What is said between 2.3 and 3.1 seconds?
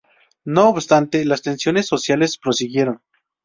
prosiguieron.